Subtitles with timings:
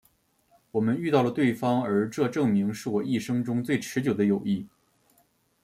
[0.71, 4.65] 我们遇到了对方而这证明是我一生中最持久的友谊。